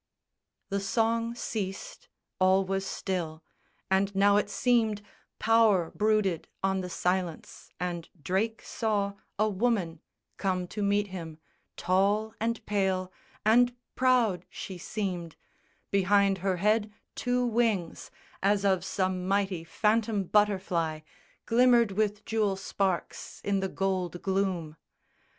[0.69, 2.07] _The song ceased:
[2.39, 3.43] all was still;
[3.91, 5.03] and now it seemed
[5.37, 10.01] Power brooded on the silence, and Drake saw A woman
[10.37, 11.37] come to meet him,
[11.77, 13.11] tall and pale
[13.45, 15.35] And proud she seemed:
[15.91, 18.09] behind her head two wings
[18.41, 21.01] As of some mighty phantom butterfly
[21.45, 24.77] Glimmered with jewel sparks in the gold gloom.